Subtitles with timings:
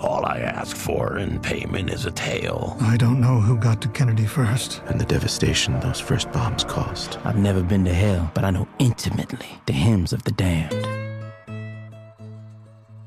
[0.00, 2.76] All I ask for in payment is a tale.
[2.80, 4.82] I don't know who got to Kennedy first.
[4.86, 7.18] And the devastation those first bombs caused.
[7.24, 10.86] I've never been to hell, but I know intimately the hymns of the damned.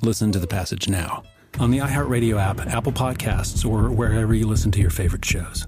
[0.02, 1.24] Listen to the passage now
[1.60, 5.68] on the iHeartRadio app, Apple Podcasts, or wherever you listen to your favorite shows.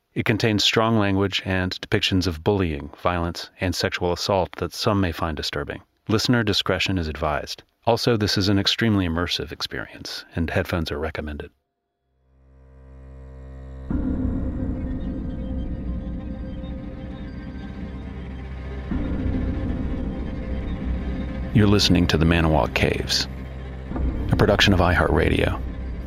[0.13, 5.13] It contains strong language and depictions of bullying, violence, and sexual assault that some may
[5.13, 5.81] find disturbing.
[6.09, 7.63] Listener discretion is advised.
[7.85, 11.49] Also, this is an extremely immersive experience, and headphones are recommended.
[21.53, 23.29] You're listening to the Manawa Caves,
[24.29, 25.61] a production of iHeartRadio,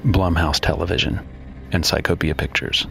[0.04, 1.26] Blumhouse Television,
[1.72, 2.86] and Psychopia Pictures.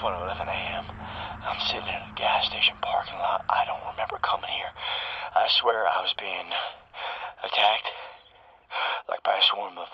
[0.00, 0.84] 111 a.m.
[1.44, 3.44] I'm sitting in a gas station parking lot.
[3.52, 4.72] I don't remember coming here.
[5.36, 6.48] I swear I was being
[7.44, 7.88] attacked,
[9.12, 9.92] like by a swarm of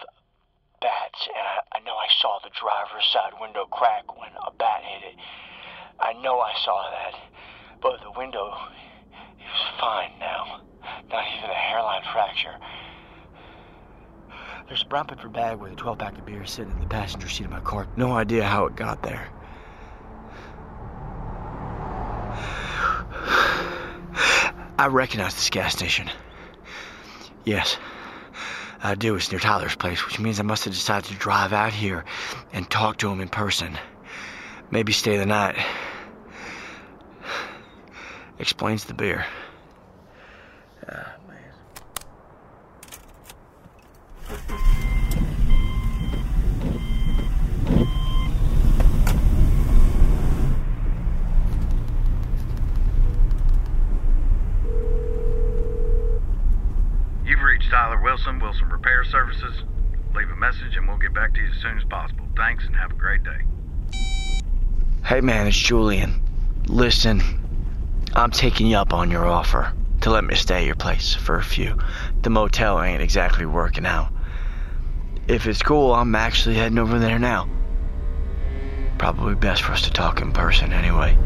[0.79, 4.87] bats, and I, I know I saw the driver's side window crack when a bat
[4.87, 5.17] hit it.
[5.99, 7.15] I know I saw that,
[7.83, 8.55] but the window
[9.43, 10.63] is fine now.
[11.11, 12.55] Not even a hairline fracture.
[14.69, 17.29] There's a brown paper bag with a 12 pack of beer sitting in the passenger
[17.29, 17.89] seat of my car.
[17.97, 19.31] No idea how it got there.
[24.79, 26.11] I recognize this gas station.
[27.45, 27.79] Yes,
[28.83, 29.15] I do.
[29.17, 32.05] It's near Tyler's place, which means I must have decided to drive out here
[32.53, 33.79] and talk to him in person.
[34.71, 35.57] Maybe stay the night.
[38.39, 39.25] Explains the beer.
[40.89, 41.53] Ah, man.
[57.25, 59.63] You've reached Tyler Wilson, Wilson Repair Services.
[60.13, 62.27] Leave a message and we'll get back to you as soon as possible.
[62.37, 63.39] Thanks and have a great day.
[65.05, 66.21] Hey man, it's Julien.
[66.67, 67.23] Listen,
[68.15, 71.37] I'm taking you up on your offer to let me stay at your place for
[71.37, 71.79] a few.
[72.23, 74.11] The motel ain't exactly working out.
[75.29, 77.49] If it's cool, I'm actually heading over there now.
[78.99, 81.17] Probably best for us to talk in person anyway.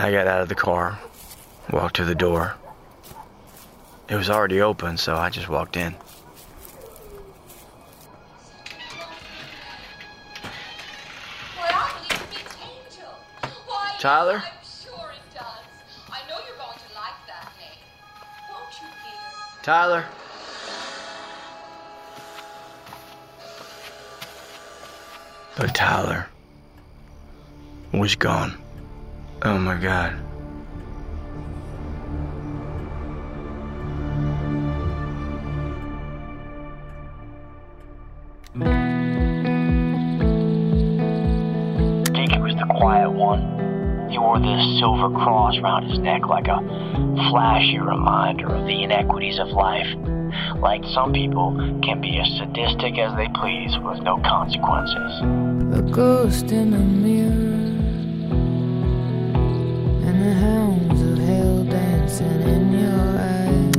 [0.00, 0.98] I got out of the car,
[1.70, 2.54] walked to the door.
[4.08, 5.94] It was already open, so I just walked in.
[13.98, 14.42] Tyler?
[19.62, 20.06] Tyler.
[25.58, 26.26] But Tyler
[27.92, 28.59] was gone.
[29.42, 30.12] Oh my god.
[42.12, 44.10] Deacon was the quiet one.
[44.10, 46.58] He wore this silver cross around his neck like a
[47.30, 49.88] flashy reminder of the inequities of life.
[50.60, 55.22] Like some people can be as sadistic as they please with no consequences.
[55.78, 57.49] A ghost in a mirror And
[60.20, 63.74] the hounds of hell dancing in your eyes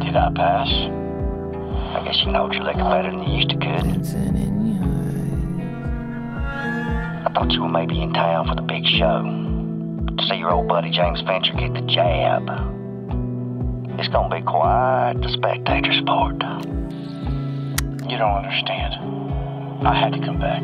[0.00, 0.68] Did I pass?
[0.68, 3.84] I guess you know your liquor better than you used to could.
[7.26, 9.22] I thought you were maybe in town for the big show.
[10.16, 12.48] To see your old buddy James Fincher get the jab.
[13.98, 16.36] It's gonna be quite the spectator sport.
[18.08, 18.94] You don't understand.
[19.86, 20.62] I had to come back.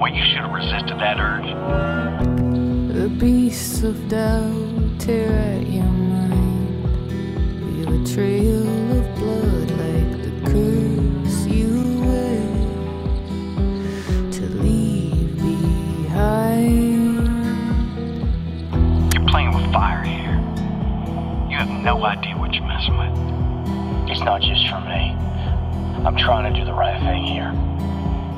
[0.00, 2.37] Well, you should have resisted that urge.
[2.98, 6.82] The beasts of doubt tear at your mind
[7.62, 8.66] Leave a trail
[8.98, 11.70] of blood like the curse you
[12.02, 12.42] wish
[14.36, 17.22] To leave behind
[19.14, 20.34] You're playing with fire here.
[21.48, 24.10] You have no idea what you're messing with.
[24.10, 25.14] It's not just for me.
[26.04, 27.52] I'm trying to do the right thing here.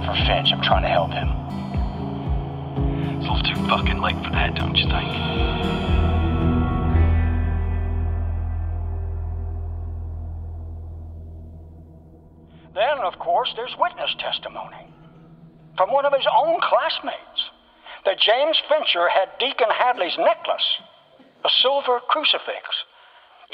[0.05, 1.40] For Finch, I'm trying to help him.
[3.71, 5.11] Fucking late for that, don't you think?
[12.75, 14.91] Then, of course, there's witness testimony
[15.77, 17.41] from one of his own classmates
[18.05, 20.67] that James Fincher had Deacon Hadley's necklace,
[21.45, 22.67] a silver crucifix,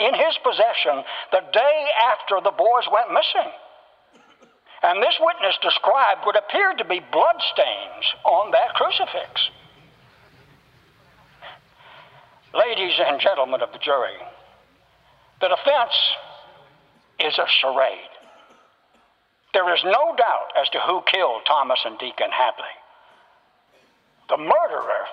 [0.01, 1.79] in his possession the day
[2.09, 3.53] after the boys went missing.
[4.83, 9.51] And this witness described what appeared to be bloodstains on that crucifix.
[12.57, 14.17] Ladies and gentlemen of the jury,
[15.43, 15.93] the defense
[17.21, 18.15] is a charade.
[19.53, 22.65] There is no doubt as to who killed Thomas and Deacon Hadley.
[24.31, 25.05] The murderer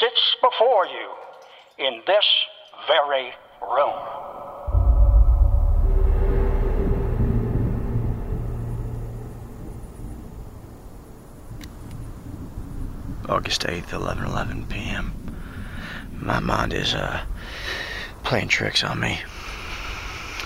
[0.00, 2.26] sits before you in this
[2.86, 3.32] very
[3.62, 3.96] room.
[13.30, 15.19] August 8th, 11 11 p.m.
[16.20, 17.22] My mind is uh,
[18.24, 19.20] playing tricks on me.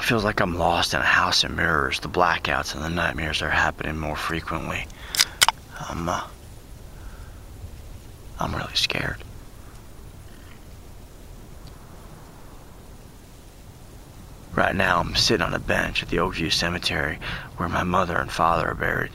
[0.03, 1.99] Feels like I'm lost in a house of mirrors.
[1.99, 4.87] The blackouts and the nightmares are happening more frequently.
[5.88, 6.23] I'm, uh,
[8.38, 9.17] I'm really scared.
[14.55, 17.19] Right now, I'm sitting on a bench at the Oakview Cemetery
[17.56, 19.11] where my mother and father are buried.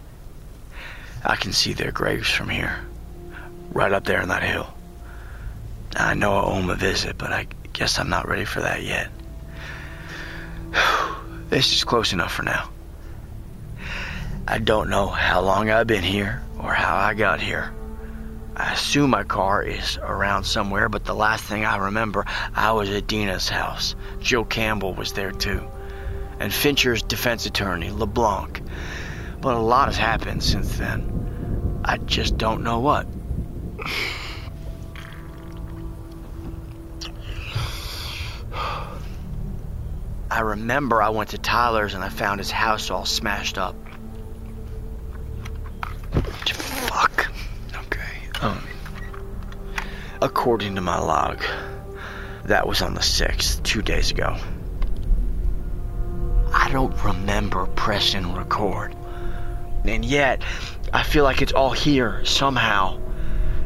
[1.23, 2.79] I can see their graves from here,
[3.71, 4.73] right up there on that hill.
[5.95, 8.83] I know I owe him a visit, but I guess I'm not ready for that
[8.83, 9.09] yet.
[11.49, 12.69] This is close enough for now.
[14.47, 17.73] I don't know how long I've been here or how I got here.
[18.55, 22.89] I assume my car is around somewhere, but the last thing I remember, I was
[22.89, 23.95] at Dina's house.
[24.19, 25.63] Jill Campbell was there too.
[26.39, 28.61] And Fincher's defense attorney, LeBlanc.
[29.41, 31.81] But a lot has happened since then.
[31.85, 33.07] I just don't know what.
[40.31, 43.75] I remember I went to Tyler's and I found his house all smashed up.
[46.45, 47.31] Fuck.
[47.85, 48.29] Okay.
[48.41, 48.61] Um.
[50.21, 51.43] According to my log,
[52.45, 54.37] that was on the 6th, two days ago.
[56.53, 58.95] I don't remember pressing record.
[59.85, 60.43] And yet,
[60.93, 62.99] I feel like it's all here somehow.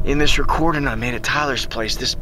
[0.05, 2.15] In this recording I made at Tyler's place, this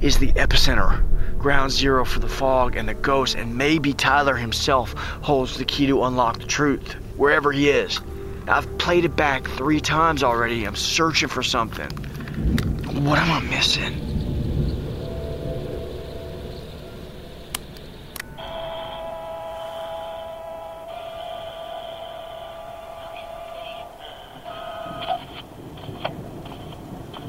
[0.00, 1.02] is the epicenter
[1.42, 5.88] ground zero for the fog and the ghost, and maybe Tyler himself holds the key
[5.88, 8.00] to unlock the truth, wherever he is.
[8.46, 10.64] I've played it back three times already.
[10.64, 11.90] I'm searching for something.
[13.04, 13.98] What am I missing?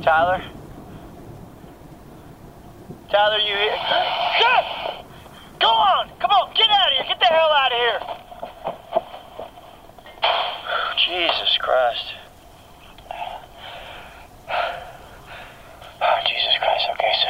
[0.03, 0.52] Tyler?
[3.13, 3.77] Tyler, you here?
[4.41, 4.65] Shut!
[5.61, 6.09] Go on!
[6.19, 7.05] Come on, get out of here!
[7.09, 7.99] Get the hell out of here!
[11.05, 12.05] Jesus Christ.
[16.01, 16.89] Oh, Jesus Christ.
[16.93, 17.29] Okay, so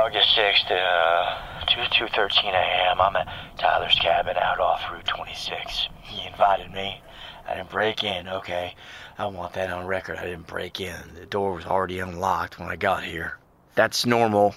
[0.00, 3.00] August 6th, uh, 2 2:13 a.m.
[3.00, 5.88] I'm at Tyler's cabin out off Route 26.
[6.02, 7.00] He invited me
[7.46, 8.74] I didn't break in, okay?
[9.18, 10.16] I want that on record.
[10.16, 11.14] I didn't break in.
[11.14, 13.38] The door was already unlocked when I got here.
[13.74, 14.54] That's normal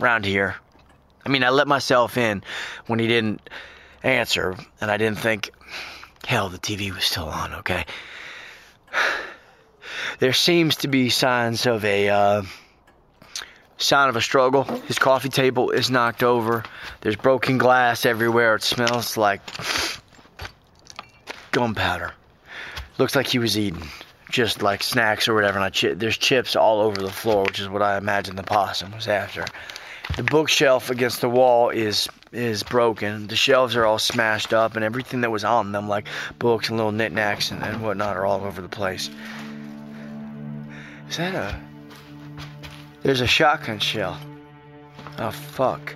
[0.00, 0.56] around here.
[1.24, 2.42] I mean, I let myself in
[2.86, 3.48] when he didn't
[4.02, 5.50] answer, and I didn't think,
[6.26, 7.84] hell, the TV was still on, okay?
[10.18, 12.42] There seems to be signs of a, uh,
[13.78, 14.64] sign of a struggle.
[14.64, 16.64] His coffee table is knocked over.
[17.00, 18.56] There's broken glass everywhere.
[18.56, 19.40] It smells like
[21.52, 22.12] gunpowder.
[22.98, 23.88] Looks like he was eating
[24.30, 25.58] just like snacks or whatever.
[25.58, 28.92] And I there's chips all over the floor, which is what I imagine the possum
[28.92, 29.44] was after.
[30.16, 33.26] The bookshelf against the wall is is broken.
[33.26, 36.06] The shelves are all smashed up, and everything that was on them, like
[36.38, 39.10] books and little knickknacks and, and whatnot, are all over the place.
[41.08, 41.60] Is that a?
[43.02, 44.18] There's a shotgun shell.
[45.18, 45.94] Oh fuck.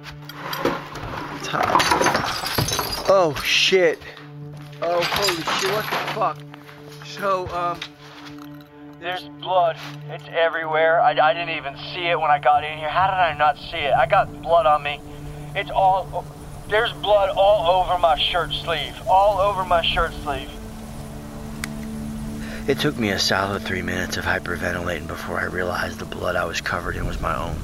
[3.06, 4.00] Oh shit.
[4.82, 5.70] Oh holy shit!
[5.72, 6.38] What the fuck?
[7.04, 7.80] So um.
[9.04, 9.76] There's blood.
[10.08, 10.98] It's everywhere.
[10.98, 12.88] I, I didn't even see it when I got in here.
[12.88, 13.92] How did I not see it?
[13.92, 14.98] I got blood on me.
[15.54, 16.24] It's all.
[16.70, 18.94] There's blood all over my shirt sleeve.
[19.06, 20.48] All over my shirt sleeve.
[22.66, 26.46] It took me a solid three minutes of hyperventilating before I realized the blood I
[26.46, 27.58] was covered in was my own.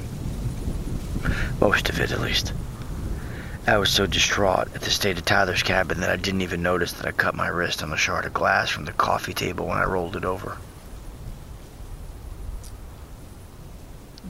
[1.58, 2.52] Most of it, at least.
[3.66, 6.92] I was so distraught at the state of Tyler's cabin that I didn't even notice
[6.92, 9.78] that I cut my wrist on a shard of glass from the coffee table when
[9.78, 10.58] I rolled it over.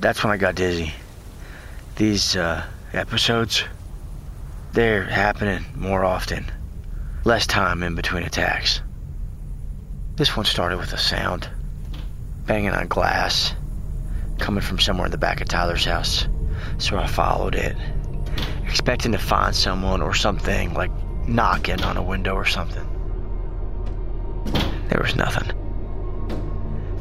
[0.01, 0.95] That's when I got dizzy.
[1.97, 2.65] These uh,
[2.95, 3.65] episodes,
[4.73, 6.51] they're happening more often.
[7.25, 8.81] Less time in between attacks.
[10.17, 11.51] This one started with a sound
[12.47, 13.55] banging on glass
[14.39, 16.27] coming from somewhere in the back of Tyler's house.
[16.79, 17.77] So I followed it,
[18.65, 20.91] expecting to find someone or something like
[21.29, 22.87] knocking on a window or something.
[24.89, 25.60] There was nothing.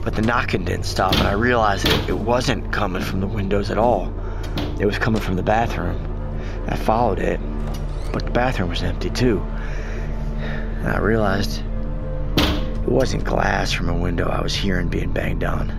[0.04, 3.70] But the knocking didn't stop, and I realized that it wasn't coming from the windows
[3.70, 4.14] at all.
[4.80, 5.98] It was coming from the bathroom.
[6.68, 7.40] I followed it,
[8.14, 9.40] but the bathroom was empty too.
[10.40, 11.62] And I realized
[12.38, 15.70] it wasn't glass from a window I was hearing being banged on.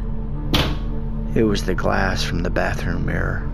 [1.35, 3.51] It was the glass from the bathroom mirror.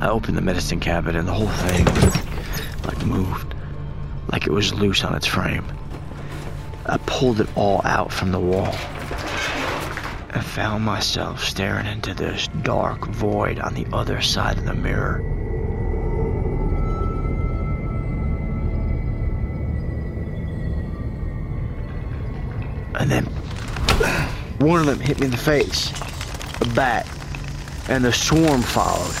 [0.00, 1.84] I opened the medicine cabinet and the whole thing
[2.84, 3.54] like moved,
[4.32, 5.64] like it was loose on its frame.
[6.84, 8.74] I pulled it all out from the wall.
[10.34, 15.18] I found myself staring into this dark void on the other side of the mirror.
[22.98, 23.24] And then
[24.58, 25.92] one of them hit me in the face.
[26.60, 27.06] A bat.
[27.88, 29.14] And the swarm followed.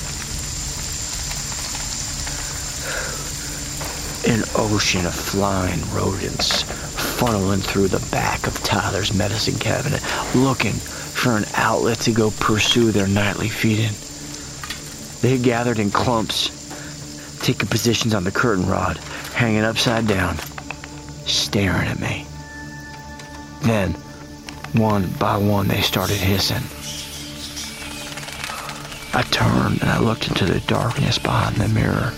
[4.26, 6.81] An ocean of flying rodents
[7.12, 10.02] funneling through the back of Tyler's medicine cabinet,
[10.34, 13.92] looking for an outlet to go pursue their nightly feeding.
[15.20, 16.50] They had gathered in clumps,
[17.42, 18.96] taking positions on the curtain rod,
[19.34, 20.38] hanging upside down,
[21.26, 22.26] staring at me.
[23.62, 23.92] Then,
[24.72, 26.62] one by one, they started hissing.
[29.14, 32.12] I turned and I looked into the darkness behind the mirror.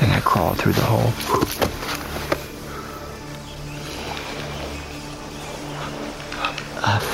[0.00, 1.63] Then I crawled through the hole.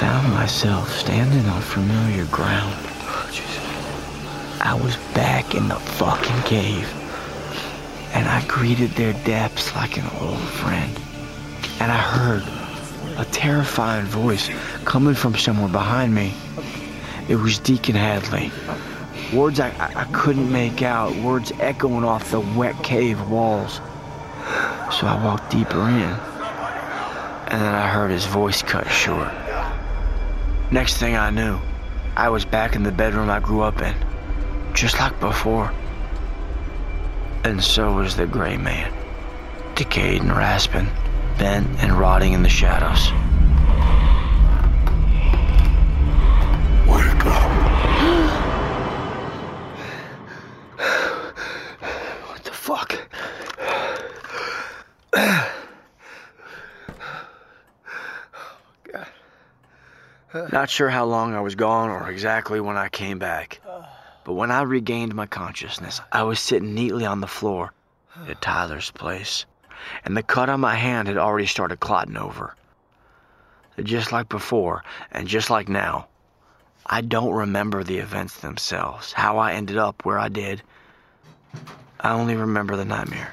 [0.00, 2.74] Found myself standing on familiar ground.
[4.62, 6.90] I was back in the fucking cave.
[8.14, 10.98] And I greeted their depths like an old friend.
[11.80, 12.42] And I heard
[13.18, 14.48] a terrifying voice
[14.86, 16.32] coming from somewhere behind me.
[17.28, 18.50] It was Deacon Hadley.
[19.34, 23.82] Words I, I, couldn't make out, words echoing off the wet cave walls.
[24.98, 26.16] So I walked deeper in.
[27.50, 29.30] And then I heard his voice cut short.
[30.72, 31.58] Next thing I knew,
[32.16, 33.94] I was back in the bedroom I grew up in,
[34.72, 35.72] just like before.
[37.42, 38.92] And so was the gray man,
[39.74, 40.86] decayed and rasping,
[41.38, 43.10] bent and rotting in the shadows.
[60.52, 63.60] Not sure how long I was gone or exactly when I came back.
[64.22, 67.72] But when I regained my consciousness, I was sitting neatly on the floor
[68.28, 69.46] at Tyler's place.
[70.04, 72.54] And the cut on my hand had already started clotting over.
[73.82, 76.06] Just like before, and just like now,
[76.84, 80.62] I don't remember the events themselves, how I ended up where I did.
[81.98, 83.32] I only remember the nightmare.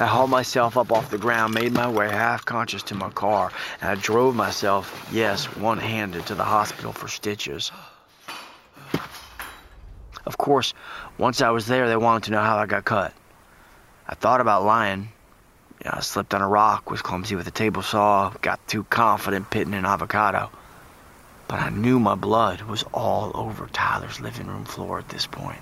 [0.00, 3.52] I hauled myself up off the ground, made my way half conscious to my car,
[3.82, 7.70] and I drove myself, yes, one handed, to the hospital for stitches.
[10.24, 10.72] Of course,
[11.18, 13.12] once I was there, they wanted to know how I got cut.
[14.08, 15.12] I thought about lying.
[15.84, 18.84] You know, I slipped on a rock, was clumsy with a table saw, got too
[18.84, 20.50] confident pitting an avocado.
[21.46, 25.60] But I knew my blood was all over Tyler's living room floor at this point,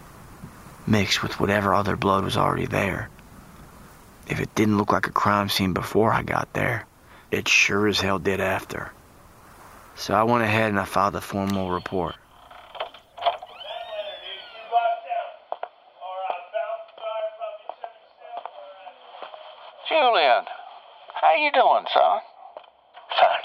[0.87, 3.09] mixed with whatever other blood was already there.
[4.28, 6.87] If it didn't look like a crime scene before I got there,
[7.30, 8.92] it sure as hell did after.
[9.97, 12.14] So I went ahead and I filed a formal report.
[19.88, 20.44] Julien,
[21.14, 22.20] how you doing, son?
[23.18, 23.42] Fine.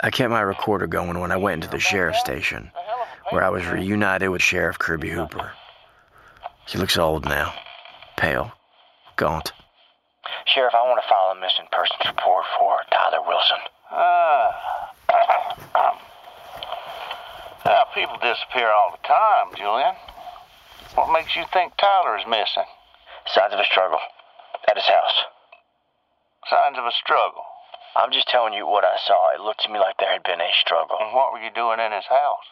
[0.00, 2.70] I kept my recorder going when I went into the sheriff's station,
[3.30, 5.52] where I was reunited with Sheriff Kirby Hooper.
[6.66, 7.54] He looks old now,
[8.16, 8.52] pale,
[9.14, 9.52] gaunt.
[10.46, 13.58] Sheriff, I want to file a missing persons report for Tyler Wilson.
[13.90, 14.94] Ah.
[17.66, 19.94] now, people disappear all the time, Julien.
[20.94, 22.64] What makes you think Tyler is missing?
[23.34, 23.98] Signs of a struggle
[24.70, 25.18] at his house.
[26.48, 27.42] Signs of a struggle.
[27.98, 29.34] I'm just telling you what I saw.
[29.34, 30.96] It looked to me like there had been a struggle.
[31.00, 32.46] And what were you doing in his house?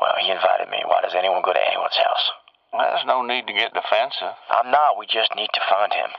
[0.00, 0.78] Well, he invited me.
[0.86, 2.30] Why does anyone go to anyone's house?
[2.72, 4.36] There's no need to get defensive.
[4.50, 4.98] I'm not.
[4.98, 6.12] We just need to find him.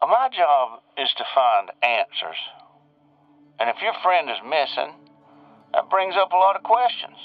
[0.00, 2.38] My job is to find answers.
[3.58, 4.94] And if your friend is missing,
[5.72, 7.16] that brings up a lot of questions.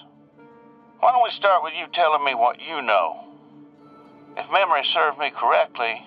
[1.00, 3.26] Why don't we start with you telling me what you know?
[4.36, 6.02] If memory serves me correctly,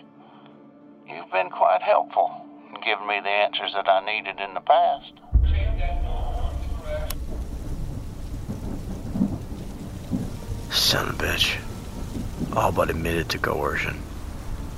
[1.09, 2.31] you've been quite helpful
[2.69, 5.13] in giving me the answers that I needed in the past.
[10.73, 11.59] Son of a bitch.
[12.57, 14.03] All but admitted to coercion.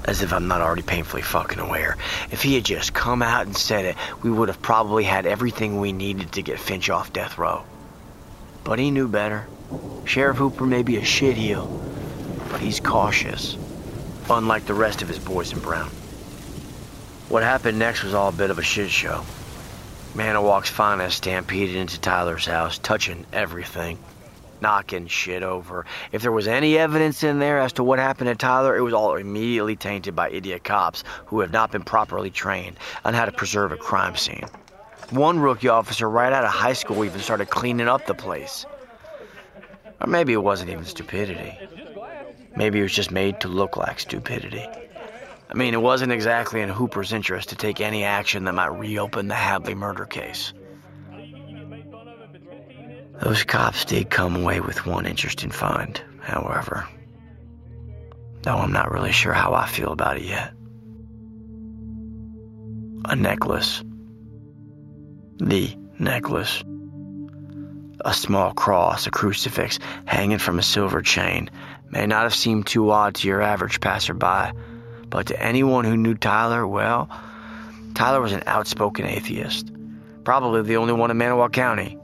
[0.09, 1.99] As if I'm not already painfully fucking aware.
[2.31, 5.79] If he had just come out and said it, we would have probably had everything
[5.79, 7.63] we needed to get Finch off death row.
[8.65, 9.47] But he knew better.
[10.07, 11.69] Sheriff Hooper may be a shitheel,
[12.51, 13.59] but he's cautious.
[14.31, 15.91] Unlike the rest of his boys in Brown.
[17.29, 19.27] What happened next was all a bit of a shit show.
[20.15, 23.99] Manawak's finest stampeded into Tyler's house, touching everything
[24.61, 25.87] knocking shit over.
[26.13, 28.95] If there was any evidence in there as to what happened to Tyler, it was
[28.95, 33.33] all immediately tainted by idiot cops who have not been properly trained on how to
[33.33, 34.45] preserve a crime scene.
[35.11, 38.67] One rookie officer right out of high school even started cleaning up the place.
[40.01, 41.59] Or maybe it wasn't even stupidity.
[42.57, 44.67] Maybe it was just made to look like stupidity.
[45.51, 49.29] I mean, it wasn't exactly in Hooper's interest to take any action that might reopen
[49.29, 50.53] the Hadley murder case.
[53.21, 56.87] Those cops did come away with one interesting find, however.
[58.43, 60.53] Though I'm not really sure how I feel about it yet.
[63.05, 63.83] A necklace.
[65.39, 66.63] The necklace.
[68.05, 71.51] A small cross, a crucifix, hanging from a silver chain,
[71.91, 74.53] may not have seemed too odd to your average passerby,
[75.09, 77.11] but to anyone who knew Tyler, well,
[77.95, 79.73] Tyler was an outspoken atheist.
[80.23, 81.98] Probably the only one in Manawak County.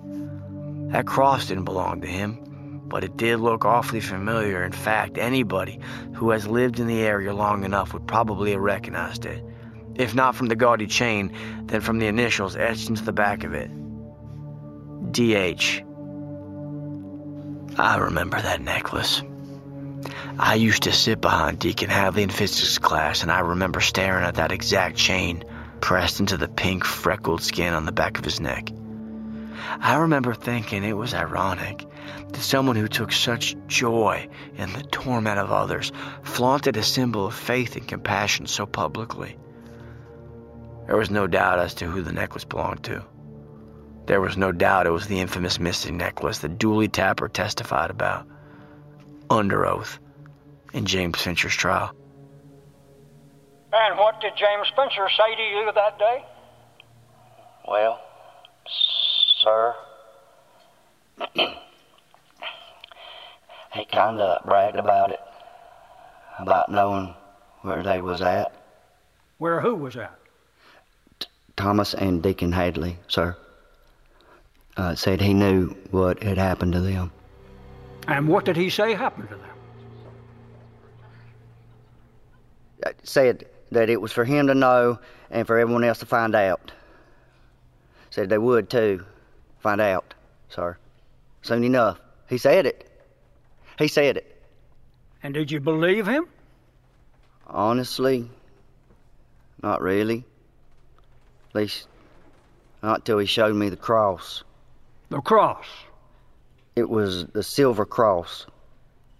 [0.94, 2.38] That cross didn't belong to him,
[2.86, 4.62] but it did look awfully familiar.
[4.62, 5.80] In fact, anybody
[6.14, 9.44] who has lived in the area long enough would probably have recognized it.
[9.96, 11.32] If not from the gaudy chain,
[11.64, 13.72] then from the initials etched into the back of it.
[15.10, 15.82] DH.
[17.76, 19.20] I remember that necklace.
[20.38, 24.36] I used to sit behind Deacon Hadley in physics class, and I remember staring at
[24.36, 25.42] that exact chain
[25.80, 28.70] pressed into the pink, freckled skin on the back of his neck.
[29.80, 31.84] I remember thinking it was ironic
[32.28, 37.34] that someone who took such joy in the torment of others flaunted a symbol of
[37.34, 39.36] faith and compassion so publicly.
[40.86, 43.04] There was no doubt as to who the necklace belonged to.
[44.06, 48.26] There was no doubt it was the infamous missing necklace that Dooley Tapper testified about,
[49.30, 49.98] under oath,
[50.74, 51.94] in James Fincher's trial.
[53.72, 56.24] And what did James Fincher say to you that day?
[57.66, 58.00] Well,
[59.44, 59.74] sir,
[63.74, 65.20] he kind of bragged about it,
[66.38, 67.14] about knowing
[67.62, 68.52] where they was at.
[69.38, 70.18] Where who was at?
[71.56, 73.36] Thomas and Deacon Hadley, sir,
[74.76, 77.12] uh, said he knew what had happened to them.
[78.08, 79.50] And what did he say happened to them?
[82.84, 84.98] Uh, Said that it was for him to know
[85.30, 86.72] and for everyone else to find out.
[88.10, 89.04] Said they would too,
[89.64, 90.12] find out,
[90.50, 90.76] sir.
[91.40, 91.98] Soon enough.
[92.28, 92.86] He said it.
[93.78, 94.42] He said it.
[95.22, 96.26] And did you believe him?
[97.46, 98.28] Honestly,
[99.62, 100.24] Not really.
[101.48, 101.88] At least,
[102.82, 104.44] not till he showed me the cross.
[105.08, 105.64] The cross?
[106.76, 108.46] It was the silver cross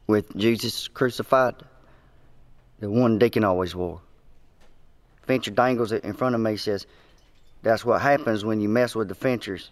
[0.07, 1.54] with Jesus crucified.
[2.80, 4.02] The one Deacon always wore.
[5.22, 6.87] Fincher dangles it in front of me, says,
[7.62, 9.70] That's what happens when you mess with the Finchers.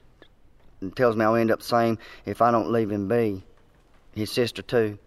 [0.83, 3.43] And tells me I'll end up the same if I don't leave him be.
[4.15, 4.99] His sister, too.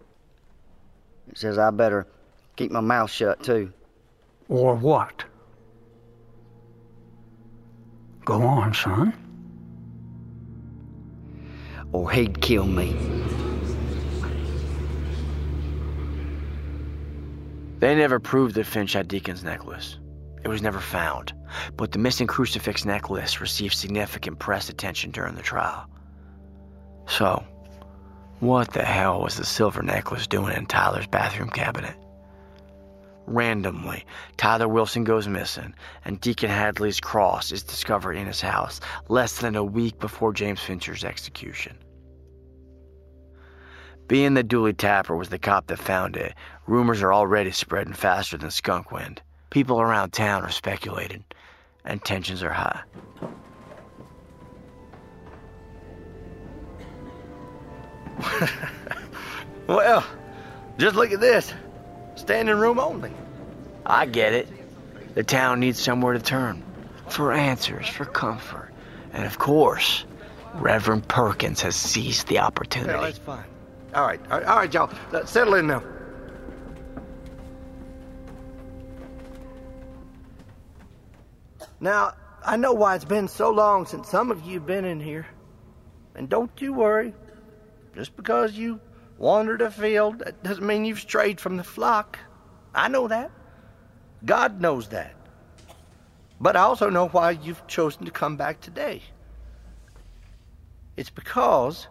[1.28, 2.06] It says I better
[2.56, 3.72] keep my mouth shut, too.
[4.48, 5.24] Or what?
[8.24, 9.12] Go on, son.
[11.92, 12.96] Or he'd kill me.
[17.78, 19.98] They never proved that Finch had Deacon's necklace.
[20.46, 21.32] It was never found,
[21.76, 25.90] but the missing crucifix necklace received significant press attention during the trial.
[27.08, 27.42] So,
[28.38, 31.96] what the hell was the silver necklace doing in Tyler's bathroom cabinet?
[33.26, 34.06] Randomly,
[34.36, 39.56] Tyler Wilson goes missing, and Deacon Hadley's cross is discovered in his house less than
[39.56, 41.76] a week before James Fincher's execution.
[44.06, 46.36] Being that Dooley Tapper was the cop that found it,
[46.68, 49.22] rumors are already spreading faster than skunk wind.
[49.56, 51.24] People around town are speculating,
[51.82, 52.82] and tensions are high.
[59.66, 60.04] well,
[60.76, 61.54] just look at this.
[62.16, 63.10] Standing room only.
[63.86, 64.46] I get it.
[65.14, 66.62] The town needs somewhere to turn
[67.08, 68.70] for answers, for comfort.
[69.14, 70.04] And of course,
[70.56, 72.92] Reverend Perkins has seized the opportunity.
[72.92, 73.46] Yeah, that's fine.
[73.94, 74.90] All right, all right, all right y'all.
[75.14, 75.82] Uh, settle in now.
[81.80, 85.00] Now, I know why it's been so long since some of you have been in
[85.00, 85.26] here.
[86.14, 87.12] And don't you worry.
[87.94, 88.80] Just because you
[89.18, 92.18] wandered afield, that doesn't mean you've strayed from the flock.
[92.74, 93.30] I know that.
[94.24, 95.14] God knows that.
[96.40, 99.02] But I also know why you've chosen to come back today.
[100.96, 101.88] It's because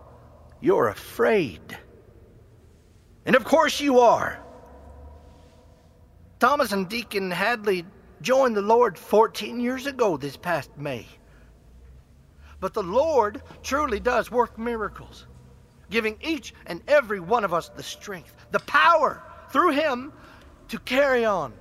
[0.62, 1.78] you're afraid.
[3.26, 4.40] And of course you are.
[6.40, 7.86] Thomas and Deacon Hadley
[8.26, 11.06] joined the Lord 14 years ago this past May.
[12.60, 15.28] But the Lord truly does work miracles,
[15.92, 20.12] giving each and every one of us the strength, the power through Him
[20.70, 21.54] to carry on,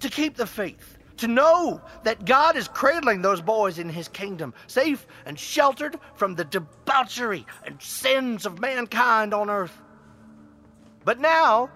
[0.00, 4.54] to keep the faith, to know that God is cradling those boys in His kingdom,
[4.66, 9.80] safe and sheltered from the debauchery and sins of mankind on earth.
[11.04, 11.70] But now,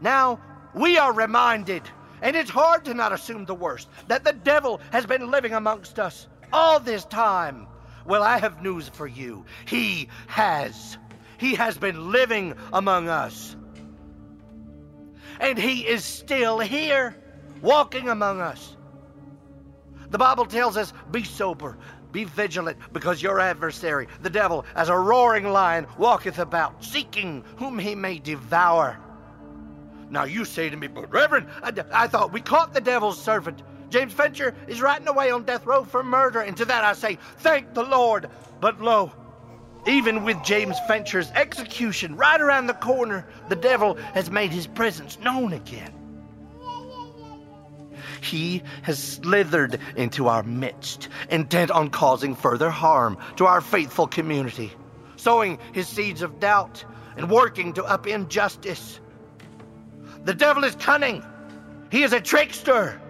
[0.00, 0.40] now
[0.74, 1.82] we are reminded,
[2.22, 5.98] and it's hard to not assume the worst, that the devil has been living amongst
[5.98, 7.66] us all this time.
[8.06, 9.44] Well, I have news for you.
[9.66, 10.96] He has.
[11.38, 13.56] He has been living among us.
[15.40, 17.16] And he is still here,
[17.60, 18.76] walking among us.
[20.10, 21.76] The Bible tells us be sober,
[22.12, 27.78] be vigilant, because your adversary, the devil, as a roaring lion, walketh about, seeking whom
[27.78, 28.98] he may devour.
[30.12, 33.62] Now you say to me, but Reverend, I, I thought we caught the devil's servant.
[33.88, 37.18] James Fincher is rotting away on death row for murder, and to that I say,
[37.38, 38.28] thank the Lord.
[38.60, 39.10] But lo,
[39.86, 45.18] even with James Fincher's execution right around the corner, the devil has made his presence
[45.18, 45.94] known again.
[48.20, 54.72] He has slithered into our midst, intent on causing further harm to our faithful community,
[55.16, 56.84] sowing his seeds of doubt
[57.16, 59.00] and working to upend justice.
[60.24, 61.24] The devil is cunning.
[61.90, 63.00] He is a trickster.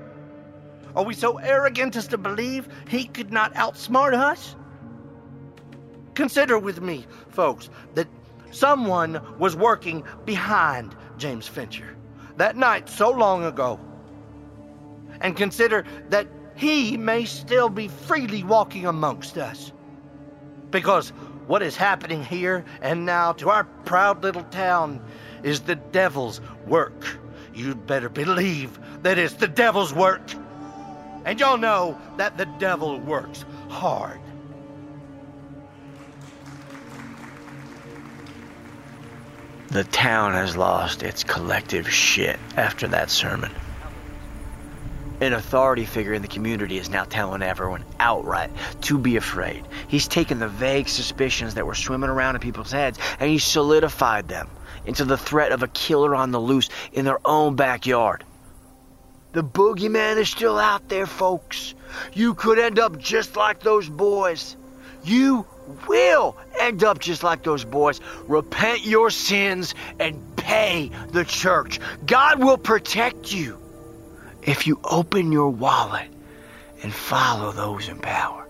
[0.94, 4.56] Are we so arrogant as to believe he could not outsmart us?
[6.14, 8.08] Consider with me, folks, that
[8.50, 11.96] someone was working behind James Fincher
[12.36, 13.78] that night so long ago.
[15.20, 19.72] And consider that he may still be freely walking amongst us.
[20.70, 21.10] Because
[21.46, 25.04] what is happening here and now to our proud little town
[25.42, 27.18] is the devil's work.
[27.54, 30.22] You'd better believe that it's the devil's work.
[31.24, 34.18] And y'all know that the devil works hard.
[39.68, 43.50] The town has lost its collective shit after that sermon.
[45.22, 48.50] An authority figure in the community is now telling everyone outright
[48.82, 49.64] to be afraid.
[49.88, 54.28] He's taken the vague suspicions that were swimming around in people's heads and he's solidified
[54.28, 54.48] them
[54.86, 58.24] into the threat of a killer on the loose in their own backyard.
[59.32, 61.74] The boogeyman is still out there, folks.
[62.12, 64.56] You could end up just like those boys.
[65.04, 65.46] You
[65.88, 68.00] will end up just like those boys.
[68.26, 71.80] Repent your sins and pay the church.
[72.04, 73.58] God will protect you.
[74.42, 76.08] if you open your wallet
[76.82, 78.46] and follow those in power.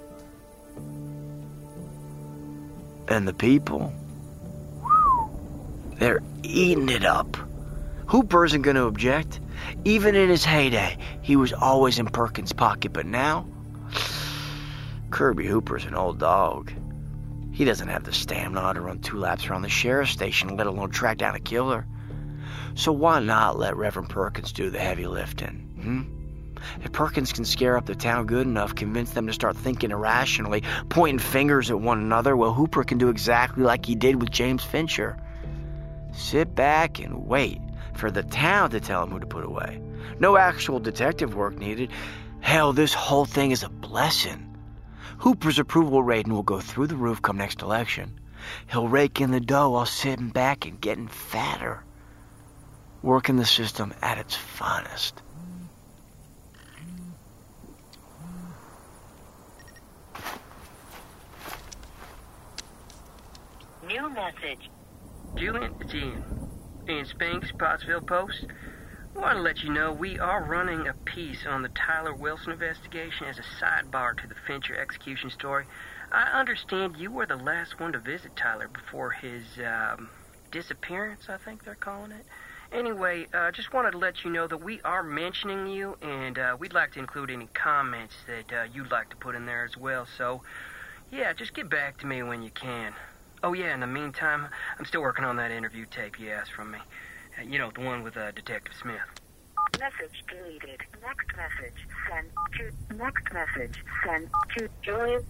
[3.09, 3.93] And the people,
[6.03, 7.37] they're eating it up.
[8.09, 9.41] Hooper isn't going to object.
[9.85, 13.47] Even in his heyday, he was always in Perkins' pocket, but now,
[15.11, 16.73] Kirby Hooper's an old dog.
[17.53, 20.91] He doesn't have the stamina to run two laps around the sheriff's station, let alone
[20.91, 21.87] track down a killer.
[22.75, 25.71] So why not let Reverend Perkins do the heavy lifting?
[25.81, 26.83] Hmm?
[26.83, 30.65] If Perkins can scare up the town good enough, convince them to start thinking irrationally,
[30.89, 34.65] pointing fingers at one another, well, Hooper can do exactly like he did with James
[34.65, 35.17] Fincher.
[36.13, 37.61] Sit back and wait
[37.95, 39.81] for the town to tell him who to put away.
[40.19, 41.91] No actual detective work needed.
[42.41, 44.57] Hell, this whole thing is a blessing.
[45.19, 48.19] Hooper's approval rating will go through the roof come next election.
[48.71, 51.85] He'll rake in the dough while sitting back and getting fatter.
[53.03, 55.23] Working the system at its finest.
[63.87, 64.72] New message.
[65.37, 66.23] Julien, it's Ian.
[66.89, 68.45] Ian Spinks, Pottsville Post.
[69.15, 73.27] Want to let you know we are running a piece on the Tyler Wilson investigation
[73.27, 75.65] as a sidebar to the Fincher execution story.
[76.13, 80.11] I understand you were the last one to visit Tyler before his um,
[80.51, 82.27] disappearance, I think they're calling it.
[82.71, 86.57] Anyway, uh, just wanted to let you know that we are mentioning you, and uh,
[86.59, 89.77] we'd like to include any comments that uh, you'd like to put in there as
[89.77, 90.07] well.
[90.19, 90.43] So,
[91.11, 92.95] yeah, just get back to me when you can.
[93.45, 94.47] Oh, yeah, in the meantime,
[94.79, 96.79] I'm still working on that interview tape you asked from me.
[97.39, 99.01] Uh, you know, the one with uh, Detective Smith.
[99.81, 100.81] Message deleted.
[101.03, 102.29] Next message sent
[102.59, 102.97] to.
[102.97, 105.25] Next message sent to Julien.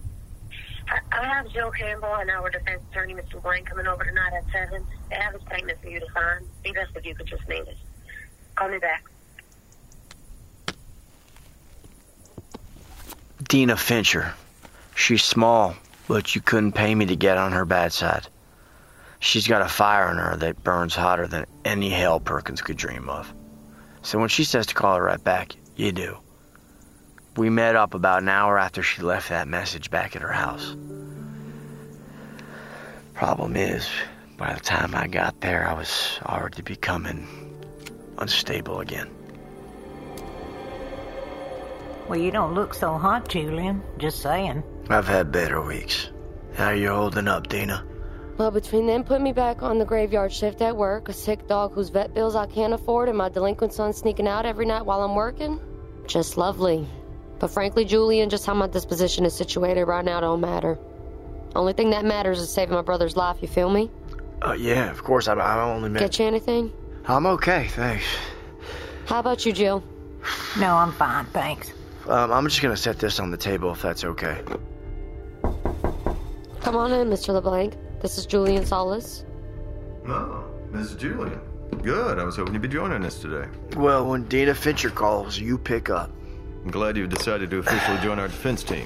[1.11, 3.41] I have Joe Campbell and our defense attorney, Mr.
[3.41, 4.85] Blaine, coming over tonight at 7.
[5.09, 6.45] They have a statement for you to sign.
[6.63, 7.75] Be best if you could just meet us.
[8.55, 9.03] Call me back.
[13.47, 14.33] Dina Fincher.
[14.95, 15.75] She's small,
[16.07, 18.27] but you couldn't pay me to get on her bad side.
[19.19, 23.09] She's got a fire in her that burns hotter than any hell Perkins could dream
[23.09, 23.33] of.
[24.01, 26.17] So when she says to call her right back, you do.
[27.37, 30.75] We met up about an hour after she left that message back at her house.
[33.13, 33.87] Problem is,
[34.37, 37.27] by the time I got there, I was already becoming
[38.17, 39.09] unstable again.
[42.09, 43.81] Well, you don't look so hot, Julien.
[43.97, 44.63] Just saying.
[44.89, 46.09] I've had better weeks.
[46.55, 47.85] How you holding up, Dina?
[48.37, 51.73] Well, between them putting me back on the graveyard shift at work, a sick dog
[51.73, 55.01] whose vet bills I can't afford, and my delinquent son sneaking out every night while
[55.01, 55.59] I'm working,
[56.07, 56.87] just lovely.
[57.39, 60.79] But frankly, Julien, just how my disposition is situated right now don't matter.
[61.55, 63.91] Only thing that matters is saving my brother's life, you feel me?
[64.41, 65.27] Uh, yeah, of course.
[65.27, 66.03] I, I only meant...
[66.03, 66.73] Get you anything?
[67.05, 68.05] I'm okay, thanks.
[69.05, 69.83] How about you, Jill?
[70.57, 71.71] No, I'm fine, thanks.
[72.07, 74.41] Um, I'm just gonna set this on the table if that's okay.
[76.63, 77.33] Come on in, Mr.
[77.33, 77.75] LeBlanc.
[78.01, 79.25] This is Julien Solis.
[80.07, 81.39] Oh, Miss Julien.
[81.81, 82.19] Good.
[82.19, 83.47] I was hoping you'd be joining us today.
[83.75, 86.09] Well, when Dina Fincher calls, you pick up.
[86.63, 88.85] I'm glad you've decided to officially join our defense team.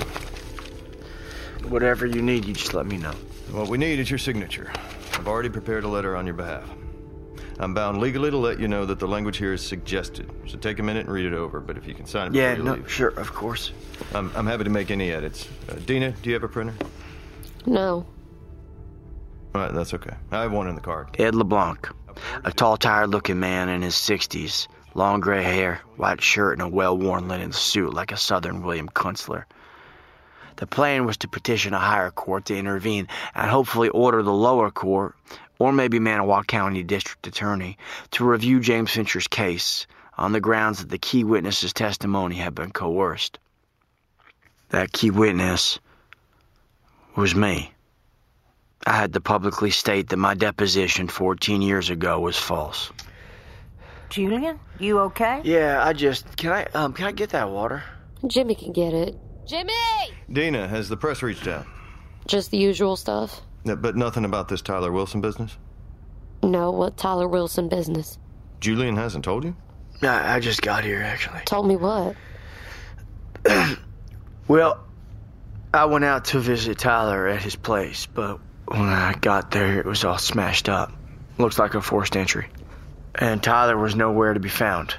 [1.70, 3.14] Whatever you need, you just let me know.
[3.52, 4.72] What we need is your signature.
[5.14, 6.68] I've already prepared a letter on your behalf.
[7.60, 10.80] I'm bound legally to let you know that the language here is suggested, so take
[10.80, 11.60] a minute and read it over.
[11.60, 13.72] But if you can sign it before Yeah, you no, leave, sure, of course.
[14.14, 15.48] I'm, I'm happy to make any edits.
[15.70, 16.74] Uh, Dina, do you have a printer?
[17.68, 18.06] No.
[19.54, 20.16] All right, that's okay.
[20.32, 21.10] I have one in the car.
[21.20, 21.90] Ed LeBlanc,
[22.46, 27.28] a tall, tired-looking man in his 60s, long gray hair, white shirt, and a well-worn
[27.28, 29.44] linen suit like a Southern William Kunstler.
[30.56, 34.72] The plan was to petition a higher court to intervene and hopefully order the lower
[34.72, 35.16] court,
[35.60, 37.78] or maybe Manawa County District Attorney,
[38.12, 42.72] to review James Fincher's case on the grounds that the key witness's testimony had been
[42.72, 43.40] coerced.
[44.70, 45.80] That key witness
[47.18, 47.72] was me.
[48.86, 52.92] I had to publicly state that my deposition 14 years ago was false.
[54.10, 55.42] Julien, you okay?
[55.44, 57.84] Yeah, I just can I um can I get that water?
[58.26, 59.18] Jimmy can get it.
[59.46, 59.74] Jimmy!
[60.32, 61.66] Dina, has the press reached out?
[62.26, 63.42] Just the usual stuff.
[63.66, 65.58] Yeah, but nothing about this Tyler Wilson business?
[66.44, 68.18] No, what Tyler Wilson business?
[68.62, 69.56] Julien hasn't told you?
[70.02, 71.42] I, I just got here actually.
[71.46, 72.16] Told me what?
[74.48, 74.87] Well,
[75.74, 79.86] I went out to visit Tyler at his place, but when I got there, it
[79.86, 80.92] was all smashed up.
[81.38, 82.48] Looks like a forced entry.
[83.16, 84.96] And Tyler was nowhere to be found.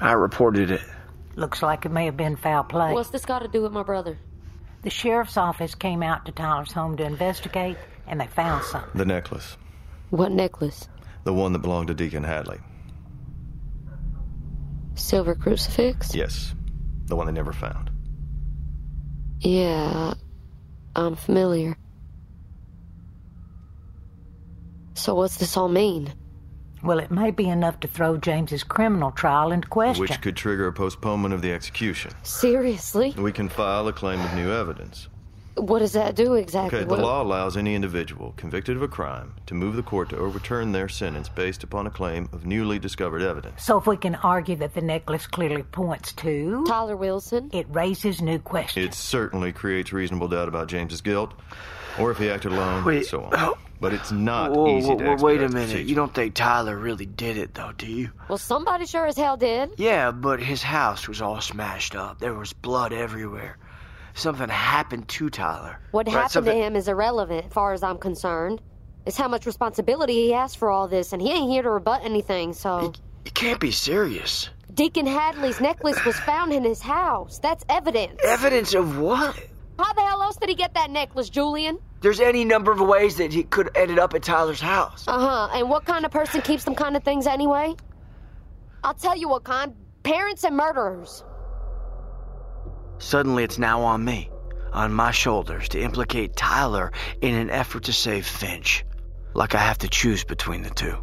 [0.00, 0.82] I reported it.
[1.36, 2.92] Looks like it may have been foul play.
[2.92, 4.18] What's this got to do with my brother?
[4.82, 8.90] The sheriff's office came out to Tyler's home to investigate, and they found something.
[8.94, 9.56] The necklace.
[10.10, 10.88] What necklace?
[11.24, 12.58] The one that belonged to Deacon Hadley.
[14.94, 16.14] silver crucifix?
[16.14, 16.54] Yes,
[17.06, 17.89] the one they never found.
[19.40, 20.14] Yeah,
[20.94, 21.76] I'm familiar.
[24.94, 26.12] So what's this all mean?
[26.82, 30.02] Well, it may be enough to throw James's criminal trial into question.
[30.02, 32.12] Which could trigger a postponement of the execution.
[32.22, 33.14] Seriously?
[33.16, 35.08] We can file a claim of new evidence.
[35.56, 36.78] What does that do exactly?
[36.78, 40.08] Okay, the What- law allows any individual convicted of a crime to move the court
[40.10, 43.64] to overturn their sentence based upon a claim of newly discovered evidence.
[43.64, 48.22] So if we can argue that the necklace clearly points to Tyler Wilson, it raises
[48.22, 48.86] new questions.
[48.86, 51.32] It certainly creates reasonable doubt about James's guilt,
[51.98, 53.54] or if he acted alone, Wait, and so on.
[53.80, 55.68] But it's not Whoa, easy whoa, to whoa, wait a minute.
[55.70, 55.88] procedure.
[55.88, 58.10] You don't think Tyler really did it, though, do you?
[58.28, 59.70] Well, somebody sure as hell did.
[59.78, 62.18] Yeah, but his house was all smashed up.
[62.18, 63.56] There was blood everywhere.
[64.14, 65.78] Something happened to Tyler.
[65.92, 68.60] What Right, happened something- to him is irrelevant, as far as I'm concerned.
[69.06, 72.02] It's how much responsibility he has for all this, and he ain't here to rebut
[72.04, 72.92] anything, so.
[73.24, 74.50] You can't be serious.
[74.74, 77.38] Deacon Hadley's necklace was found in his house.
[77.38, 78.20] That's evidence.
[78.24, 79.36] Evidence of what?
[79.78, 81.78] How the hell else did he get that necklace, Julien?
[82.02, 85.04] There's any number of ways that he could have ended up at Tyler's house.
[85.08, 85.48] Uh huh.
[85.54, 87.74] And what kind of person keeps them kind of things anyway?
[88.84, 91.24] I'll tell you what kind parents and murderers.
[93.00, 94.30] Suddenly, it's now on me,
[94.72, 98.84] on my shoulders, to implicate Tyler in an effort to save Finch.
[99.34, 100.96] Like I have to choose between the two.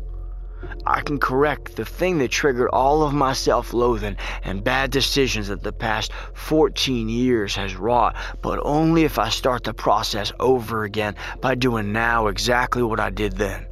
[0.85, 5.47] I can correct the thing that triggered all of my self loathing and bad decisions
[5.47, 10.83] that the past 14 years has wrought, but only if I start the process over
[10.83, 13.67] again by doing now exactly what I did then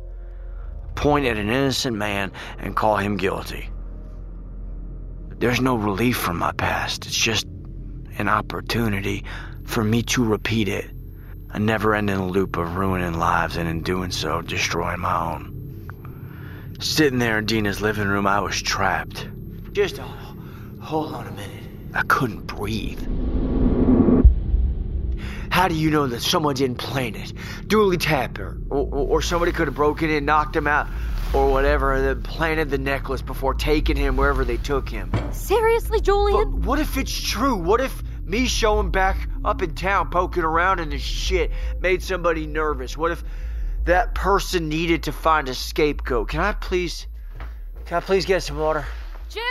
[0.96, 3.70] point at an innocent man and call him guilty.
[5.38, 7.46] There's no relief from my past, it's just
[8.18, 9.26] an opportunity
[9.64, 10.90] for me to repeat it.
[11.52, 16.76] A never ending loop of ruining lives and in doing so, destroying my own.
[16.80, 19.28] Sitting there in Dina's living room, I was trapped.
[19.72, 20.36] Just oh,
[20.82, 21.64] hold on a minute.
[21.94, 23.00] I couldn't breathe.
[25.50, 27.32] How do you know that someone didn't plant it?
[27.66, 30.88] Dooley Tapper, or, or somebody could have broken in, knocked him out,
[31.36, 35.12] or whatever, and then planted the necklace before taking him wherever they took him.
[35.32, 36.52] Seriously, Julien?
[36.52, 37.56] But What if it's true?
[37.56, 42.48] What if me showing back up in town, poking around in this shit, made somebody
[42.48, 42.98] nervous?
[42.98, 43.24] What if
[43.84, 46.30] that person needed to find a scapegoat?
[46.30, 47.06] Can I please,
[47.86, 48.86] can I please get some water?
[49.30, 49.46] Jimmy!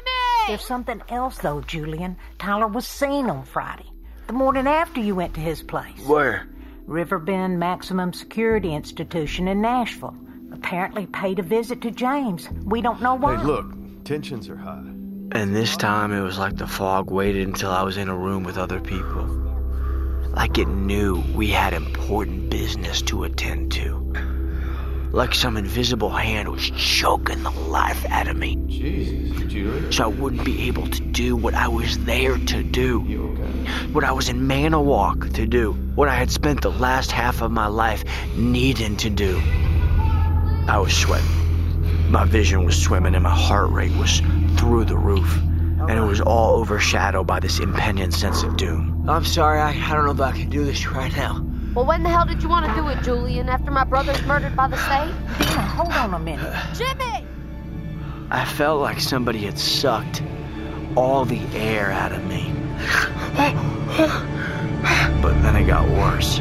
[0.48, 2.16] There's something else, though, Julien.
[2.38, 3.90] Tyler was seen on Friday,
[4.26, 6.00] the morning after you went to his place.
[6.06, 6.48] Where?
[6.86, 10.16] Riverbend Maximum Security Institution in Nashville.
[10.64, 12.48] Apparently paid a visit to James.
[12.64, 13.36] We don't know why.
[13.36, 13.66] Hey, look,
[14.04, 14.82] tensions are high.
[15.32, 18.44] And this time it was like the fog waited until I was in a room
[18.44, 19.26] with other people.
[20.30, 24.14] Like it knew we had important business to attend to.
[25.12, 28.56] Like some invisible hand was choking the life out of me.
[28.66, 29.92] Jesus, Julie.
[29.92, 33.04] So I wouldn't be able to do what I was there to do.
[33.06, 33.92] You okay?
[33.92, 35.74] What I was in Manawalk to do.
[35.94, 38.02] What I had spent the last half of my life
[38.34, 39.42] needing to do.
[40.66, 42.10] I was sweating.
[42.10, 44.20] My vision was swimming and my heart rate was
[44.56, 45.38] through the roof.
[45.86, 49.04] And it was all overshadowed by this impending sense of doom.
[49.06, 51.44] I'm sorry, I, I don't know if I can do this right now.
[51.74, 53.48] Well, when the hell did you want to do it, Julien?
[53.50, 55.12] After my brother's murdered by the state?
[55.38, 56.54] Dina, hold on a minute.
[56.74, 57.26] Jimmy!
[58.30, 60.22] I felt like somebody had sucked
[60.96, 62.52] all the air out of me.
[65.20, 66.40] But then it got worse.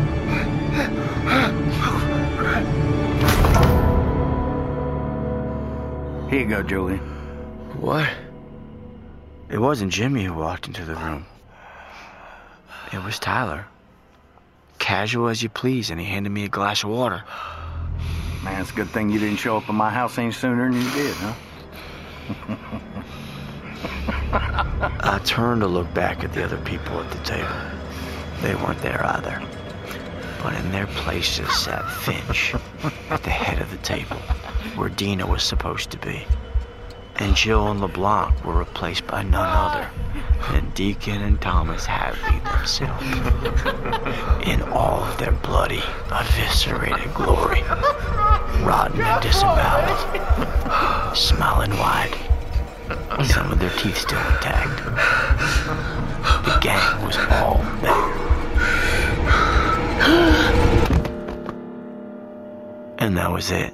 [6.29, 6.99] Here you go, Julien.
[7.79, 8.09] What?
[9.49, 11.25] It wasn't Jimmy who walked into the room.
[12.91, 13.65] It was Tyler.
[14.79, 17.23] Casual as you please, and he handed me a glass of water.
[18.43, 20.81] Man, it's a good thing you didn't show up at my house any sooner than
[20.81, 21.33] you did, huh?
[25.01, 27.47] I turned to look back at the other people at the table.
[28.41, 29.41] They weren't there either.
[30.41, 32.53] But in their places sat Finch
[33.09, 34.17] at the head of the table,
[34.75, 36.25] where Dina was supposed to be.
[37.17, 39.87] And Jill and LeBlanc were replaced by none other
[40.51, 43.05] than Deacon and Thomas Hadley themselves.
[44.47, 47.61] In all of their bloody, eviscerated glory,
[48.63, 52.15] rotten and disemboweled, smiling wide,
[53.25, 54.83] some of their teeth still intact.
[56.45, 58.13] The gang was all there.
[62.97, 63.73] And that was it.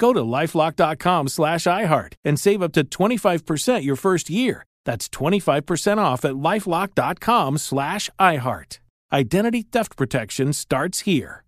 [0.00, 4.64] Go to lifelock.com slash iHeart and save up to 25% your first year.
[4.86, 8.78] That's 25% off at lifelock.com slash iHeart.
[9.12, 11.44] Identity theft protection starts here.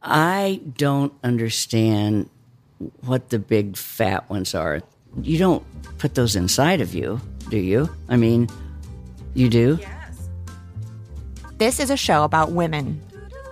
[0.00, 2.30] I don't understand
[3.04, 4.80] what the big fat ones are.
[5.20, 5.62] You don't
[5.98, 7.20] put those inside of you,
[7.50, 7.90] do you?
[8.08, 8.48] I mean,
[9.34, 9.76] you do?
[9.82, 10.30] Yes.
[11.58, 13.02] This is a show about women.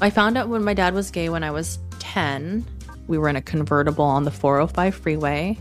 [0.00, 2.64] I found out when my dad was gay when I was 10.
[3.06, 5.58] We were in a convertible on the 405 freeway,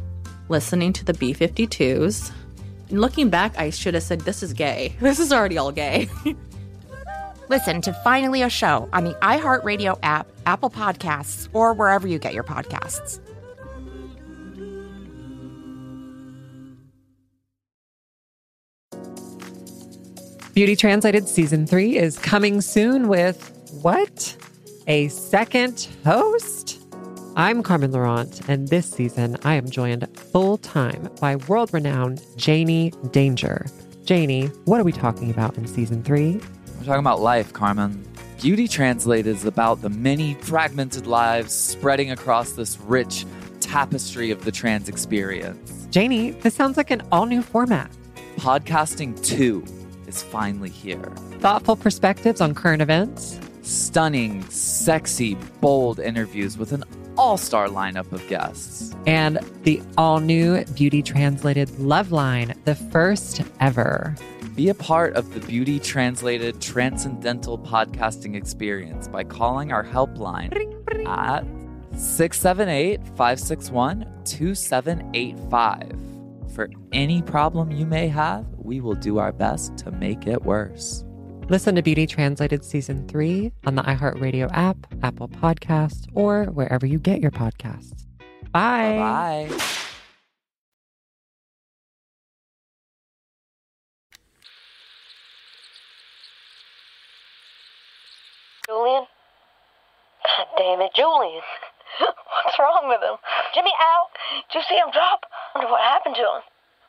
[0.50, 2.32] listening to the B 52s.
[2.90, 4.96] And looking back, I should have said, This is gay.
[5.00, 6.10] This is already all gay.
[7.50, 12.34] Listen to Finally a Show on the iHeartRadio app, Apple Podcasts, or wherever you get
[12.34, 13.20] your podcasts.
[20.54, 24.38] Beauty Translated Season 3 is coming soon with what?
[24.88, 26.80] A second host?
[27.36, 32.94] I'm Carmen Laurent, and this season I am joined full time by world renowned Janie
[33.12, 33.66] Danger.
[34.06, 36.34] Janie, what are we talking about in season three?
[36.78, 38.06] We're talking about life, Carmen.
[38.40, 43.26] Beauty Translated is about the many fragmented lives spreading across this rich
[43.60, 45.88] tapestry of the trans experience.
[45.90, 47.90] Janie, this sounds like an all new format.
[48.36, 49.64] Podcasting 2
[50.08, 51.12] is finally here.
[51.40, 56.84] Thoughtful perspectives on current events, stunning, sexy, bold interviews with an
[57.18, 58.96] all star lineup of guests.
[59.06, 64.16] and the all new Beauty Translated Love Line, the first ever.
[64.56, 70.54] Be a part of the Beauty Translated Transcendental Podcasting experience by calling our helpline
[71.08, 71.44] at
[72.00, 76.00] 678 561 2785.
[76.54, 81.04] For any problem you may have, we will do our best to make it worse.
[81.50, 86.98] Listen to Beauty Translated Season 3 on the iHeartRadio app, Apple Podcasts, or wherever you
[86.98, 88.06] get your podcasts.
[88.54, 88.96] Bye.
[88.96, 89.58] Bye.
[98.66, 99.04] Julien?
[99.04, 101.42] God damn it, Julien.
[102.00, 103.18] What's wrong with him?
[103.54, 104.08] Jimmy, out.
[104.48, 105.28] Did you see him drop?
[105.54, 106.42] I wonder what happened to him.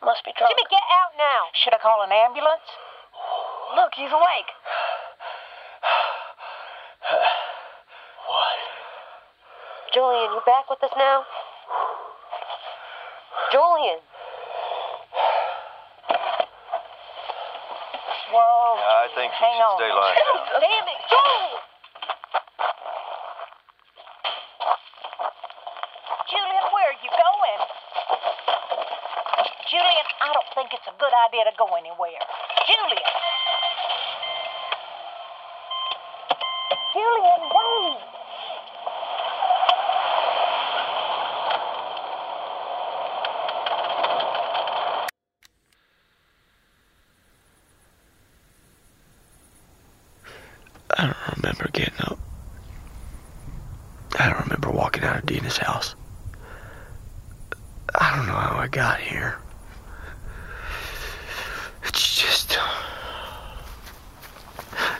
[0.05, 0.55] Must be drunk.
[0.55, 1.50] Jimmy, get out now.
[1.59, 2.62] Should I call an ambulance?
[3.74, 4.50] Look, he's awake.
[8.28, 8.58] What?
[9.92, 11.24] Julien, you back with us now?
[13.52, 13.98] Julien.
[18.30, 18.74] Whoa.
[18.78, 19.76] I think you Hang should on.
[19.78, 20.38] stay lying down.
[20.62, 21.54] Damn it, Julien!
[26.30, 27.60] Julien, where are you going?
[29.70, 32.18] Julien, I don't think it's a good idea to go anywhere.
[32.66, 33.34] Julien!
[36.95, 37.40] Julien!
[50.97, 52.18] I don't remember getting up.
[54.20, 55.97] I don't remember walking out of Dina's house.
[57.92, 59.38] I don't know how I got here.
[61.86, 62.57] It's just.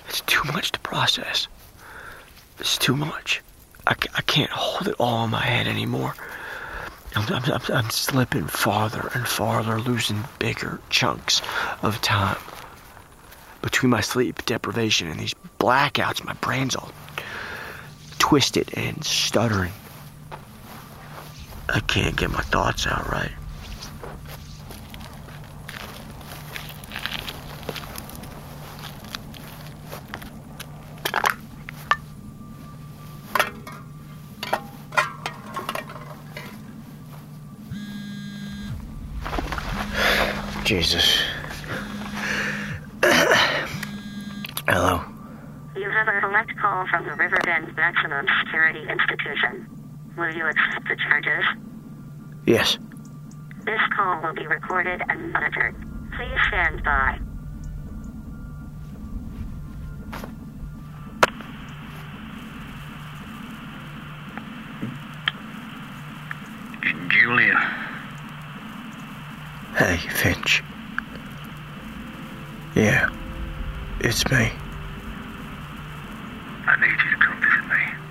[0.09, 1.47] It's too much to process.
[2.59, 3.43] It's too much.
[3.87, 6.15] I, I can't hold it all in my head anymore.
[7.17, 11.43] I'm, I'm, I'm, slipping farther and farther, losing bigger chunks
[11.83, 12.39] of time.
[13.63, 16.91] Between my sleep deprivation and these blackouts, my brain's all
[18.19, 19.73] twisted and stuttering.
[21.69, 23.33] I can't get my thoughts out right.
[40.75, 41.07] Jesus.
[44.67, 45.05] Hello.
[45.77, 49.69] You have a select call from the Riverbend Maximum Security Institution.
[50.19, 51.45] Will you accept the charges?
[52.45, 52.79] Yes.
[53.65, 55.77] This call will be recorded and monitored.
[56.17, 57.21] Please stand by.
[67.11, 67.85] Julia.
[69.77, 70.63] Hey, Finch.
[72.77, 73.11] Yeah,
[73.99, 74.53] it's me.
[76.67, 78.04] I need you to come visit me.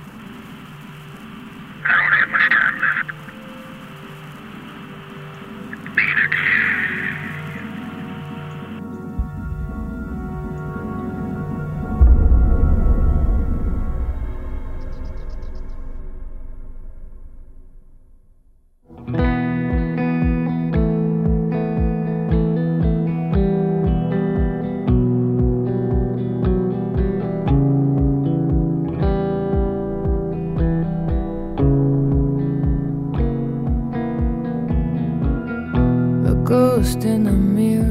[37.05, 37.83] In the mirror,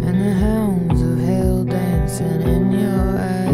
[0.00, 3.50] the of hell dancing in your eyes.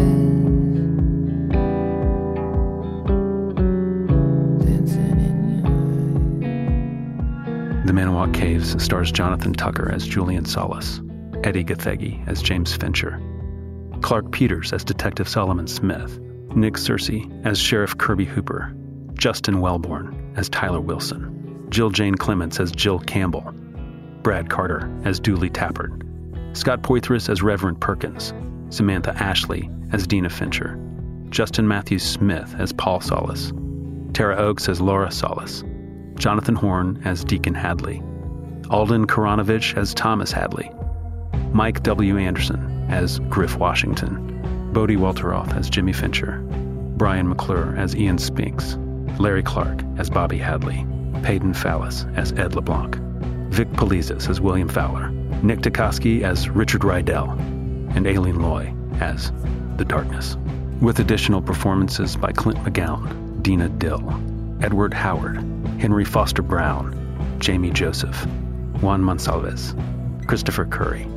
[7.85, 10.99] The Manawa Caves stars Jonathan Tucker as Julien Solis,
[11.45, 13.21] Edi Gathegi as James Fincher,
[14.01, 16.19] Clarke Peters as Detective Solomon Smith,
[16.55, 18.75] Nick Searcy as Sheriff Kirby Hooper,
[19.13, 21.36] Justin Welborn as Tyler Wilson,
[21.69, 23.53] Jill Jane Clements as Jill Campbell,
[24.23, 26.03] Brad Carter as Dooley Tappert,
[26.55, 28.33] Scott Poitras as Reverend Perkins,
[28.69, 30.79] Samantha Ashley as Dina Fincher,
[31.29, 33.51] Justin Matthews Smith as Paul Solis,
[34.13, 35.63] Tara Oakes as Laura Solis,
[36.15, 38.01] Jonathan Horn as Deacon Hadley,
[38.69, 40.71] Alden Karanovich as Thomas Hadley,
[41.53, 42.17] Mike W.
[42.17, 46.39] Anderson as Griff Washington, Bodie Walteroth as Jimmy Fincher,
[46.97, 48.77] Brian McClure as Ian Spinks,
[49.19, 50.85] Larry Clark as Bobby Hadley,
[51.23, 52.95] Peyton Fallis as Ed LeBlanc,
[53.51, 55.09] Vic Polizos as William Fowler,
[55.43, 57.37] Nick Tukoski as Richard Rydell,
[57.95, 59.31] and Aileen Loy as
[59.77, 60.37] The Darkness,
[60.81, 64.01] with additional performances by Clint McGowan, Dina Dill,
[64.61, 65.37] Edward Howard,
[65.79, 66.93] Henry Foster Brown,
[67.39, 68.25] Jamie Joseph,
[68.81, 69.75] Juan Monsalves,
[70.27, 71.07] Christopher Curry,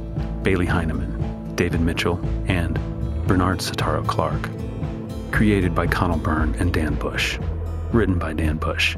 [0.42, 2.78] Bailey Heineman, David Mitchell, and
[3.26, 4.48] Bernard Sataro Clark.
[5.30, 7.38] Created by Connell Byrne and Dan Bush.
[7.92, 8.96] Written by Dan Bush,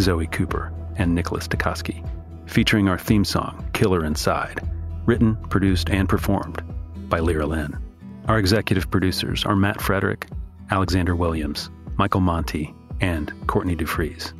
[0.00, 2.04] Zoe Cooper, and Nicholas Tukoski.
[2.46, 4.60] Featuring our theme song, Killer Inside.
[5.06, 6.62] Written, produced, and performed
[7.08, 7.76] by Lyra Lynn.
[8.28, 10.28] Our executive producers are Matt Frederick,
[10.70, 14.32] Alexander Williams, Michael Monty, and Courtney DeFries.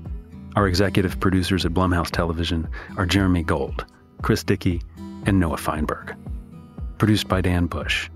[0.57, 3.85] Our executive producers at Blumhouse Television are Jeremy Gold,
[4.23, 4.83] Chris Dickey,
[5.27, 6.15] and Noah Feinberg.
[6.99, 8.11] Produced by Dan Bush.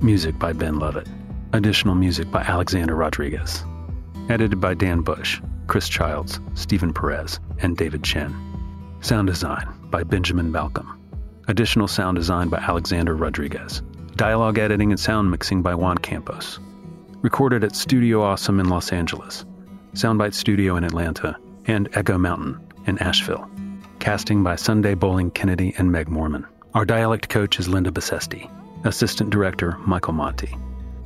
[0.00, 1.08] Music by Ben Lovett.
[1.52, 3.64] Additional music by Alexander Rodriguez.
[4.28, 5.40] Edited by Dan Bush,
[5.70, 8.34] Chris Childs, Stephen Perez, and David Chen.
[9.02, 10.98] Sound design by Benjamin Malcolm.
[11.46, 13.80] Additional sound design by Alexander Rodriguez.
[14.16, 16.58] Dialogue editing and sound mixing by Juan Campos.
[17.22, 19.44] Recorded at Studio Awesome in Los Angeles,
[19.94, 23.48] Soundbite Studio in Atlanta, and Echo Mountain in Asheville.
[24.00, 26.44] Casting by Sunday Boling Kennedy and Meg Morman.
[26.74, 28.50] Our dialect coach is Linda Besesti.
[28.84, 30.52] Assistant Director Michael Monty.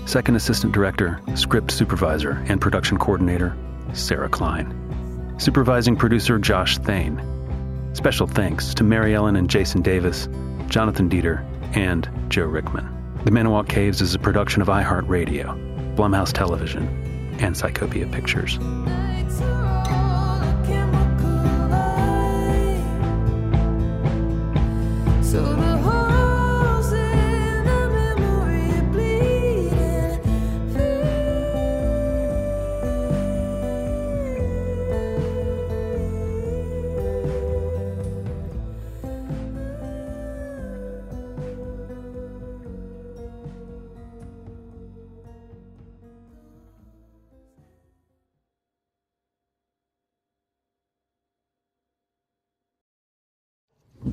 [0.06, 3.54] Second Assistant Director, Script Supervisor, and Production Coordinator
[3.92, 5.34] Sarah Klein.
[5.38, 7.20] Supervising Producer Josh Thane.
[7.92, 10.28] Special thanks to Mary Ellen and Jason Davis,
[10.68, 11.44] Jonathan Dieter,
[11.76, 12.88] and Joe Rickman.
[13.24, 16.86] The Manawak Caves is a production of iHeartRadio, Blumhouse Television,
[17.40, 18.58] and Psychopia Pictures.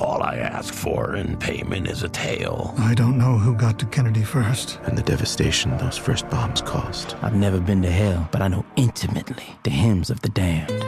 [0.00, 2.74] All I ask for in payment is a tale.
[2.78, 4.80] I don't know who got to Kennedy first.
[4.84, 7.14] And the devastation those first bombs caused.
[7.22, 10.84] I've never been to hell, but I know intimately the hymns of the damned.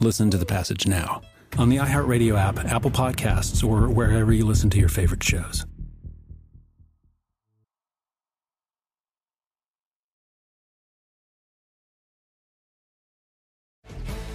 [0.00, 1.20] Listen to the passage now
[1.58, 5.66] on the iHeartRadio app, Apple Podcasts, or wherever you listen to your favorite shows.